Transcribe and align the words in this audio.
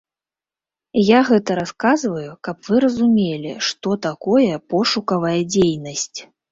Я 0.99 1.19
гэта 1.29 1.57
расказваю, 1.59 2.25
каб 2.49 2.57
вы 2.71 2.75
разумелі, 2.89 3.51
што 3.69 3.89
такое 4.11 4.51
пошукавая 4.75 5.41
дзейнасць. 5.57 6.19